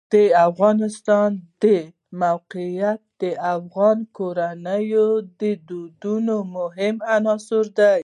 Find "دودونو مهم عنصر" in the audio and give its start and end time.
5.67-7.65